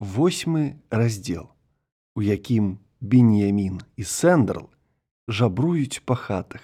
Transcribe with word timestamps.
восьмы 0.00 0.78
раздзел, 0.90 1.50
у 2.14 2.22
якім 2.22 2.78
Беніямін 3.00 3.82
і 3.96 4.02
Сэндрл 4.02 4.70
жабруюць 5.28 6.02
па 6.06 6.14
хатах. 6.14 6.62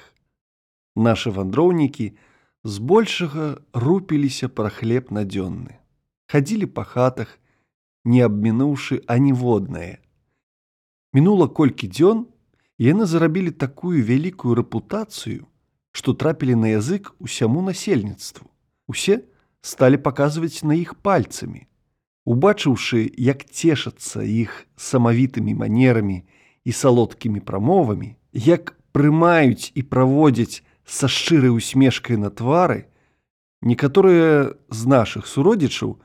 Нашы 0.94 1.30
вандроўнікі 1.34 2.14
збольшага 2.62 3.58
рупіліся 3.74 4.48
пра 4.48 4.70
хлеб 4.70 5.10
надзённы. 5.10 5.78
Хадзілі 6.30 6.66
па 6.66 6.84
хатах, 6.86 7.38
не 8.04 8.22
абмінуўшы 8.22 9.02
аніводнае. 9.06 9.98
Мінула 11.12 11.48
колькі 11.48 11.90
дзён, 11.90 12.26
яны 12.78 13.06
зарабілі 13.06 13.50
такую 13.50 14.02
вялікую 14.02 14.54
рэпутацыю, 14.54 15.46
што 15.90 16.14
трапілі 16.14 16.54
на 16.54 16.74
язык 16.78 17.14
усяму 17.18 17.62
насельніцтву. 17.62 18.50
Усе 18.86 19.26
сталі 19.62 19.98
паказваць 19.98 20.62
на 20.62 20.74
іх 20.74 20.94
пальцамі. 20.94 21.66
Убачыўшы, 22.24 23.04
як 23.20 23.44
цешацца 23.44 24.24
іх 24.24 24.64
самавітымі 24.76 25.54
манерамі 25.54 26.24
і 26.64 26.72
салодкімі 26.72 27.40
прамовамі, 27.40 28.16
як 28.32 28.76
прымаюць 28.92 29.72
і 29.74 29.82
праводзяць 29.82 30.64
са 30.84 31.08
шчырай 31.08 31.52
усмешкай 31.52 32.16
на 32.16 32.30
твары, 32.30 32.88
некаторыя 33.60 34.56
з 34.68 34.80
нашых 34.88 35.28
суродзічаў, 35.28 35.96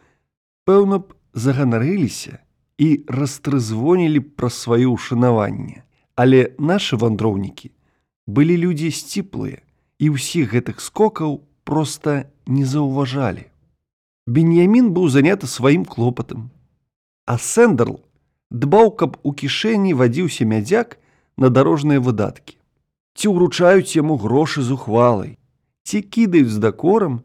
пэўна 0.68 1.04
б 1.04 1.16
заганарыліся 1.34 2.40
і 2.80 3.04
растрызвонілі 3.08 4.24
пра 4.40 4.48
сваё 4.48 4.96
ўшанаванне. 4.96 5.84
Але 6.16 6.56
нашы 6.60 7.00
вандроўнікі 7.00 7.72
былі 8.28 8.56
людзі 8.60 8.92
сціплыя 8.92 9.64
і 10.00 10.16
ўсіх 10.16 10.56
гэтых 10.56 10.80
скокаў 10.84 11.44
проста 11.64 12.32
не 12.48 12.66
заўважалі. 12.66 13.49
Беньямін 14.30 14.94
быў 14.94 15.10
заняты 15.10 15.48
сваім 15.50 15.86
клопатам. 15.90 16.50
А 17.26 17.42
Сэндарл 17.42 17.98
дбаў, 18.54 18.92
каб 18.94 19.18
у 19.24 19.34
кішэні 19.34 19.98
вадзіўся 19.98 20.46
мядзяк 20.46 20.98
на 21.38 21.50
дарожныя 21.50 21.98
выдаткі. 21.98 22.58
Ці 23.18 23.34
ўручаюць 23.34 23.98
яму 23.98 24.18
грошы 24.22 24.62
з 24.62 24.78
ухвалай, 24.78 25.38
ці 25.82 26.02
кідаюць 26.06 26.54
з 26.54 26.62
дакорам, 26.62 27.22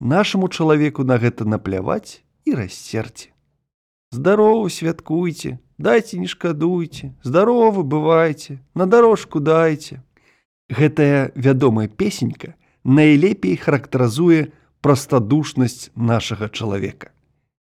нашаму 0.00 0.48
чалавеку 0.48 1.04
на 1.04 1.20
гэта 1.20 1.44
напляваць 1.44 2.24
і 2.48 2.56
расцерці. 2.56 3.28
Здарово 4.12 4.72
святкуйце, 4.72 5.58
дайце 5.76 6.16
не 6.16 6.32
шкадуйце, 6.32 7.12
здаровы 7.22 7.84
бывайце, 7.84 8.58
на 8.74 8.88
дарожку 8.88 9.40
дайце. 9.40 10.00
Гэтая 10.72 11.32
вядомая 11.36 11.88
песенька 11.88 12.56
найлепей 12.84 13.56
характарызуе 13.56 14.52
прастадушнасць 14.82 15.90
нашага 15.94 16.50
чалавека. 16.50 17.14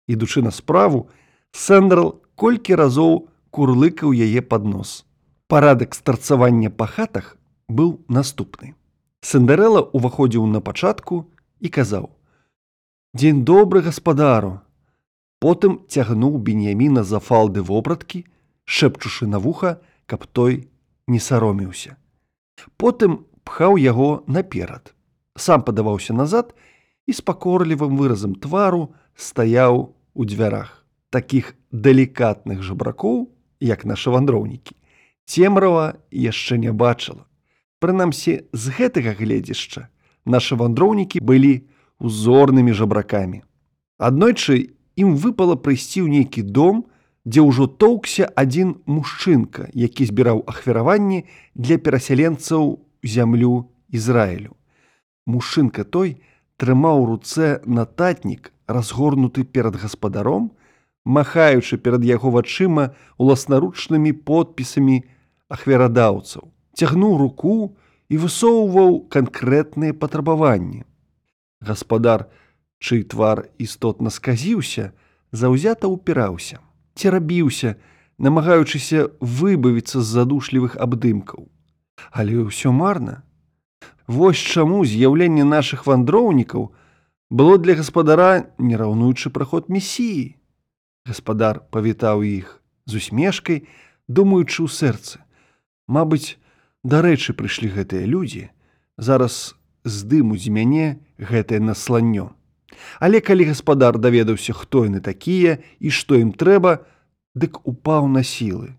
Ідучы 0.08 0.42
на 0.44 0.52
справу, 0.52 1.08
Сэндрал 1.52 2.20
колькі 2.36 2.76
разоў 2.76 3.28
курлыкаў 3.50 4.12
яе 4.12 4.44
пад 4.44 4.64
нос. 4.68 5.04
Парадак 5.48 5.96
старцавання 5.96 6.70
па 6.70 6.86
хатах 6.86 7.36
быў 7.68 8.04
наступны. 8.08 8.76
Сэндарэла 9.24 9.88
ўваходзіў 9.96 10.44
на 10.46 10.60
пачатку 10.60 11.24
і 11.60 11.68
казаў: 11.68 12.12
«Дзень 13.16 13.44
добры 13.44 13.80
гаспадару. 13.82 14.60
Потым 15.40 15.80
цягнуў 15.88 16.38
беньяміна 16.38 17.02
за 17.02 17.18
фалды 17.18 17.62
вопраткі, 17.62 18.26
шэпчушы 18.64 19.26
на 19.26 19.38
вуха, 19.38 19.80
каб 20.06 20.26
той 20.26 20.68
не 21.06 21.18
сароміўся. 21.18 21.96
Потым 22.76 23.24
пхаў 23.44 23.78
яго 23.78 24.24
наперад. 24.26 24.94
Сам 25.36 25.62
падаваўся 25.62 26.12
назад, 26.12 26.54
і 27.08 27.12
з 27.16 27.24
пакорлівым 27.24 27.96
выразам 27.96 28.36
твару 28.36 28.92
стаяў 29.16 29.96
у 30.12 30.22
дзвярах 30.28 30.84
такіх 31.08 31.56
далікатных 31.72 32.60
жабракоў, 32.60 33.32
як 33.64 33.88
нашы 33.88 34.12
вандроўнікі. 34.12 34.76
Цемрава 35.24 35.96
яшчэ 36.12 36.60
не 36.60 36.72
бачыла. 36.72 37.24
Прынамсі, 37.80 38.44
з 38.52 38.64
гэтага 38.76 39.16
гледзяшча 39.16 39.88
нашы 40.28 40.60
вандроўнікі 40.60 41.24
былі 41.24 41.64
узорнымі 41.98 42.76
жабракамі. 42.76 43.42
Аднойчы 43.98 44.76
ім 45.00 45.16
выпала 45.16 45.56
прыйсці 45.56 46.04
ў 46.04 46.08
нейкі 46.12 46.44
дом, 46.44 46.84
дзе 47.24 47.40
ўжо 47.40 47.66
тоўкся 47.66 48.28
адзін 48.36 48.76
мужчынка, 48.84 49.68
які 49.72 50.04
збіраў 50.04 50.44
ахвяраванні 50.46 51.24
для 51.54 51.80
перасяленцаў 51.80 52.78
зямлю 53.02 53.72
Ізраілю. 53.88 54.52
Мужчынка 55.26 55.84
той, 55.84 56.20
трымаў 56.58 57.06
руцэ 57.06 57.62
нататнік, 57.64 58.52
разгорнуты 58.66 59.44
перад 59.44 59.78
гаспадаром, 59.78 60.52
махаючы 61.06 61.78
перад 61.78 62.04
яго 62.04 62.30
вачыма 62.34 62.92
уласнаручнымі 63.16 64.12
подпісамі 64.12 65.02
ахверадаўцаў, 65.48 66.50
цягнуў 66.74 67.16
руку 67.22 67.78
і 68.12 68.20
высоўваў 68.20 69.08
канкрэтныя 69.08 69.94
патрабаванні. 69.94 70.84
Гаспадар, 71.60 72.28
чый 72.78 73.02
твар 73.02 73.48
істотна 73.58 74.10
сказіўся, 74.10 74.92
заўзята 75.32 75.88
ўпіраўся, 75.88 76.58
церабіўся, 76.98 77.78
намагаючыся 78.18 79.08
выбавіцца 79.20 80.02
з 80.02 80.08
задушлівых 80.10 80.76
абдымкаў. 80.76 81.46
Але 82.10 82.42
ўсё 82.50 82.74
марна, 82.74 83.22
Вось 84.08 84.40
чаму 84.40 84.84
з'яўленне 84.88 85.44
нашых 85.44 85.84
вандроўнікаў 85.84 86.72
было 87.28 87.58
для 87.60 87.76
гаспадара 87.76 88.48
нераўнуючы 88.56 89.28
праход 89.28 89.68
месіі. 89.68 90.40
Гаспадар 91.04 91.60
павітаў 91.68 92.24
іх 92.24 92.64
з 92.88 93.04
усмешкай, 93.04 93.68
думаючы 94.08 94.64
ў 94.64 94.68
сэрцы. 94.72 95.20
Мабыць, 95.84 96.40
дарэчы 96.88 97.36
прыйшлі 97.36 97.68
гэтыя 97.76 98.08
людзі, 98.08 98.48
зараз 98.96 99.52
здымуць 99.84 100.40
з 100.40 100.56
мяне 100.56 100.86
гэтае 101.20 101.60
насланнё. 101.60 102.32
Але 103.00 103.20
калі 103.20 103.52
гаспадар 103.52 104.00
даведаўся, 104.00 104.56
хто 104.56 104.88
яны 104.88 105.04
такія 105.04 105.60
і 105.84 105.92
што 105.92 106.16
ім 106.16 106.32
трэба, 106.32 106.80
дык 107.36 107.60
упаў 107.68 108.08
на 108.08 108.24
сілы. 108.24 108.72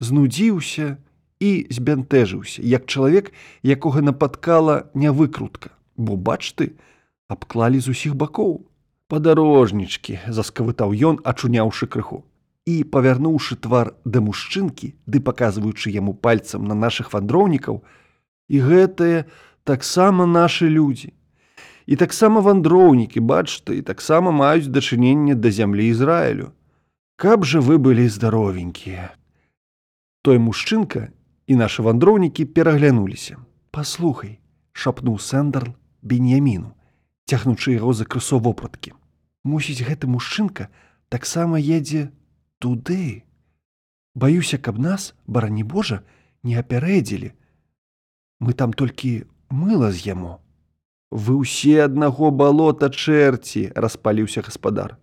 Знудзіўся, 0.00 1.00
і 1.42 1.66
збянтэжыўся, 1.74 2.62
як 2.62 2.86
чалавек, 2.86 3.32
якога 3.66 4.02
напаткала 4.02 4.86
нявыкрутка, 4.94 5.74
бо 5.96 6.14
бач 6.16 6.54
ты, 6.54 6.78
абклалі 7.26 7.82
з 7.82 7.90
усіх 7.94 8.14
бакоў. 8.14 8.62
Падарожнічкі 9.10 10.20
заскавытаў 10.30 10.94
ён, 10.94 11.18
ачуняўшы 11.26 11.90
крыху. 11.90 12.22
І 12.64 12.86
павярнуўшы 12.86 13.58
твар 13.58 13.90
да 14.06 14.22
мужчынкі, 14.22 14.94
ды 15.10 15.18
паказваючы 15.18 15.90
яму 15.90 16.14
пальцам 16.14 16.64
на 16.70 16.78
нашых 16.78 17.10
вандроўнікаў, 17.12 17.82
і 18.48 18.56
гэтыя 18.62 19.26
таксама 19.64 20.26
нашы 20.30 20.70
людзі. 20.70 21.10
І 21.90 21.98
таксама 21.98 22.40
вандроўнікі, 22.40 23.18
бачты, 23.18 23.82
і 23.82 23.82
таксама 23.82 24.30
маюць 24.30 24.70
дачыненне 24.70 25.34
да 25.34 25.50
зямлі 25.50 25.90
Ізраілю. 25.90 26.54
Каб 27.18 27.44
жа 27.44 27.58
вы 27.58 27.82
былі 27.82 28.06
здаровенькія. 28.06 29.10
Той 30.22 30.38
мужчынка 30.38 31.10
і 31.46 31.56
нашы 31.56 31.82
вандроўнікі 31.82 32.44
пераглянуліся. 32.44 33.36
Паслухай, 33.70 34.38
шапнуў 34.72 35.18
Сэндарл 35.18 35.74
беньяміну, 36.02 36.74
цягнучы 37.26 37.74
яго 37.74 37.92
за 37.92 38.04
крысо 38.04 38.38
вопраткі. 38.38 38.92
Мусіць, 39.44 39.82
гэты 39.82 40.06
мужчынка 40.06 40.68
таксама 41.08 41.58
едзе 41.58 42.12
туды. 42.58 43.24
Баюся, 44.14 44.58
каб 44.58 44.78
нас, 44.78 45.14
барані 45.26 45.64
Божа, 45.64 46.02
не 46.42 46.54
апярэдзілі. 46.54 47.32
Мы 48.40 48.52
там 48.52 48.72
толькі 48.72 49.26
мыла 49.50 49.90
з 49.90 50.06
яму. 50.06 50.38
Вы 51.10 51.42
ўсе 51.42 51.84
аднаго 51.84 52.30
балота 52.30 52.88
чэрці, 52.88 53.72
распаліўся 53.74 54.42
гаспадар. 54.46 54.96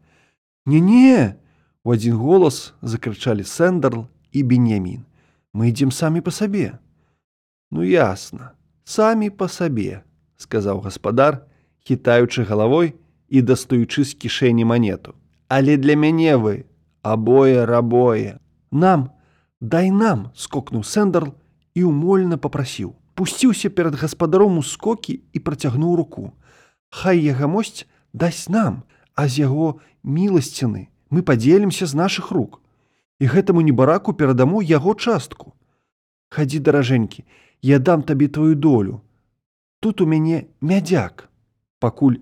Не-не, 0.66 1.36
у 1.84 1.94
адзін 1.94 2.16
голас 2.16 2.74
закрычалі 2.82 3.44
Сэндарл 3.44 4.08
і 4.32 4.44
беньямін 4.44 5.09
мы 5.54 5.70
ідзем 5.70 5.92
самі 5.92 6.22
па 6.22 6.32
сабе. 6.32 6.78
Ну 7.72 7.84
ясна, 7.84 8.54
самі 8.84 9.30
па 9.30 9.48
сабе, 9.48 10.04
сказаў 10.38 10.82
гаспадар, 10.86 11.46
хітаючы 11.86 12.44
галавой 12.46 12.94
і 13.30 13.42
дастаючы 13.42 14.06
з 14.06 14.14
кішэні 14.14 14.66
манету. 14.66 15.14
Але 15.48 15.78
для 15.78 15.96
мяне 15.96 16.38
вы 16.38 16.66
абое 17.02 17.66
рабое. 17.66 18.40
Нам, 18.72 19.10
дай 19.62 19.90
нам, 19.90 20.30
скокнуў 20.36 20.84
Сэндарл 20.86 21.34
і 21.74 21.84
умольна 21.90 22.38
попрасіў. 22.38 22.94
Пусціўся 23.16 23.70
перад 23.70 23.96
гаспадаром 23.96 24.58
у 24.58 24.64
скокі 24.64 25.22
і 25.34 25.40
працягнуў 25.40 25.96
руку. 25.96 26.34
Хай 26.90 27.20
ягамосць 27.20 27.86
дасць 28.14 28.50
нам, 28.50 28.84
а 29.16 29.28
з 29.28 29.46
яго 29.46 29.82
міласціны 30.04 30.88
мы 31.10 31.22
падзелімся 31.22 31.86
з 31.86 31.94
нашых 31.98 32.32
рук 32.32 32.62
і 33.20 33.26
гэтаму 33.28 33.62
небараку 33.62 34.14
перадаму 34.14 34.62
яго 34.62 34.96
частку. 34.96 35.54
Хадзі 36.30 36.60
даражэнькі, 36.60 37.24
я 37.62 37.80
дам 37.80 38.04
табе 38.04 38.28
твою 38.28 38.56
долю. 38.56 39.02
Тут 39.80 40.02
у 40.02 40.06
мяне 40.06 40.48
мядзяк. 40.62 41.30
Пакуль 41.80 42.20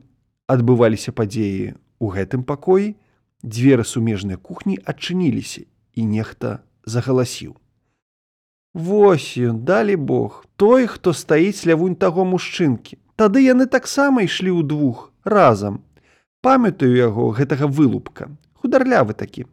адбываліся 0.47 1.11
падзеі 1.11 1.73
ў 2.01 2.05
гэтым 2.13 2.43
пакоі, 2.43 2.95
Дзверы 3.43 3.83
сумежнай 3.85 4.35
кухні 4.35 4.79
адчыніліся, 4.81 5.61
і 5.93 6.05
нехта 6.05 6.65
загаласіў. 6.89 7.53
Вось 8.73 9.37
ён, 9.37 9.61
далі 9.61 9.95
Бог, 9.95 10.45
той, 10.57 10.87
хто 10.87 11.13
стаіць 11.13 11.65
лявунь 11.69 11.95
таго 11.95 12.25
мужчынкі. 12.25 12.97
Тады 13.15 13.45
яны 13.45 13.65
таксама 13.65 14.25
ішлі 14.25 14.57
ўдвух 14.57 15.13
разам. 15.23 15.81
Памятаю 16.41 16.93
яго 16.97 17.29
гэтага 17.33 17.69
вылупка, 17.69 18.29
хударлявы 18.57 19.13
такі. 19.13 19.45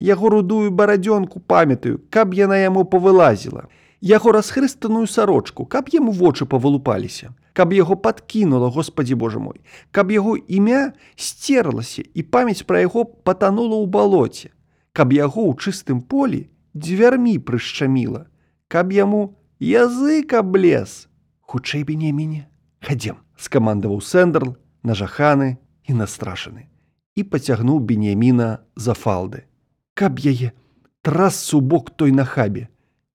Яго 0.00 0.28
рудую 0.28 0.70
барадзёнку 0.70 1.40
памятаю, 1.40 2.00
каб 2.10 2.34
яна 2.34 2.56
яму 2.60 2.84
павылазіла. 2.84 3.68
Яго 4.00 4.32
расхрыстаную 4.32 5.06
сарочку, 5.06 5.64
каб 5.64 5.88
яму 5.88 6.12
вочы 6.12 6.44
павылупаліся, 6.44 7.32
каб 7.54 7.72
яго 7.72 7.96
падкінула, 7.96 8.68
Господі 8.68 9.14
Боже 9.14 9.38
мой, 9.38 9.60
каб 9.90 10.12
яго 10.12 10.36
імя 10.36 10.92
сцерлася 11.16 12.04
і 12.14 12.22
памяць 12.22 12.68
пра 12.68 12.84
яго 12.84 13.04
патанула 13.04 13.80
ў 13.80 13.88
балоце, 13.88 14.52
каб 14.92 15.16
яго 15.16 15.48
ў 15.48 15.56
чыстым 15.56 16.04
полі 16.04 16.52
дзвярмі 16.76 17.40
прышчаміла, 17.40 18.28
каб 18.68 18.92
яму 18.92 19.40
язык 19.58 20.36
аблез. 20.36 21.08
Хутчэй 21.40 21.88
бенеміне, 21.88 22.52
хадзем, 22.84 23.16
скамандаваў 23.40 24.04
сэндерл, 24.04 24.60
нажаханы 24.84 25.56
і 25.88 25.96
настрашаны 25.96 26.68
і 27.16 27.24
пацягнуў 27.24 27.80
бенеміна 27.80 28.60
за 28.76 28.92
фалды. 28.92 29.48
Каб 29.96 30.18
яе 30.20 30.52
трасцу 31.00 31.62
бок 31.64 31.88
той 31.96 32.12
нахабе, 32.12 32.68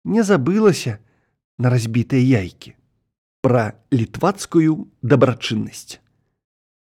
не 0.03 0.23
забылася 0.25 0.97
на 1.61 1.69
разбітыя 1.69 2.41
яйкі. 2.41 2.73
Пра 3.45 3.77
літвацкую 3.93 4.89
дабрачыннасць. 5.05 6.01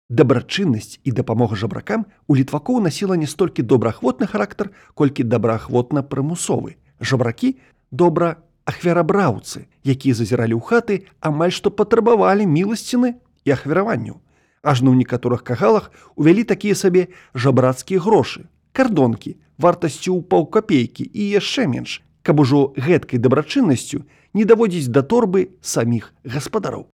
Дабрачыннасць 0.08 0.96
і 1.04 1.12
дапамога 1.12 1.58
жабракам 1.60 2.06
у 2.24 2.36
літвакоў 2.40 2.80
насіла 2.80 3.20
не 3.20 3.28
столькі 3.28 3.66
добраахвотны 3.68 4.30
характар, 4.32 4.72
колькі 4.96 5.28
добраахвотна 5.28 6.00
прымусовы. 6.00 6.80
Жабракі 6.96 7.60
добра 7.92 8.40
ахвярабраўцы, 8.64 9.68
якія 9.84 10.16
зазіралі 10.16 10.56
ў 10.56 10.62
хаты, 10.72 10.96
амаль 11.20 11.52
што 11.52 11.68
патрабавалі 11.68 12.48
міласціны 12.48 13.20
і 13.44 13.56
ахвяраванню. 13.58 14.24
Ажно 14.64 14.96
ў 14.96 15.04
некаторых 15.04 15.44
кагалах 15.44 15.92
увялі 16.16 16.48
такія 16.48 16.72
сабе 16.72 17.12
жабрацкія 17.36 18.00
грошы, 18.00 18.48
кардонкі, 18.72 19.36
вартасцю 19.58 20.16
ў 20.16 20.22
паўкапейкі 20.26 21.04
і 21.12 21.28
яшчэ 21.38 21.68
менш, 21.68 22.00
каб 22.22 22.40
ужо 22.40 22.72
гэткай 22.76 23.22
дабрачыннасцю 23.22 24.04
не 24.34 24.44
даводзіць 24.48 24.88
да 24.88 25.02
торбы 25.02 25.52
саміх 25.60 26.12
гаспадароў. 26.24 26.88